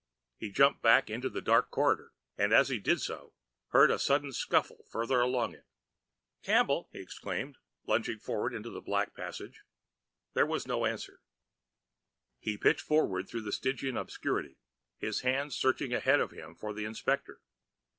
He 0.37 0.49
jumped 0.49 0.81
back 0.81 1.11
into 1.11 1.29
the 1.29 1.43
dark 1.43 1.69
corridor, 1.69 2.11
and 2.35 2.51
as 2.53 2.69
he 2.69 2.79
did 2.79 3.01
so, 3.01 3.35
heard 3.67 3.91
a 3.91 3.99
sudden 3.99 4.31
scuffle 4.33 4.83
further 4.89 5.21
along 5.21 5.53
it. 5.53 5.67
"Campbell!" 6.41 6.89
he 6.91 6.99
exclaimed, 6.99 7.59
lunging 7.85 8.17
forward 8.17 8.55
in 8.55 8.63
the 8.63 8.81
black 8.81 9.13
passageway. 9.15 9.59
There 10.33 10.47
was 10.47 10.65
no 10.65 10.87
answer. 10.87 11.21
He 12.39 12.57
pitched 12.57 12.81
forward 12.81 13.29
through 13.29 13.51
stygian 13.51 13.95
obscurity, 13.95 14.57
his 14.97 15.19
hands 15.21 15.55
searching 15.55 15.93
ahead 15.93 16.19
of 16.19 16.31
him 16.31 16.55
for 16.55 16.73
the 16.73 16.85
inspector. 16.85 17.39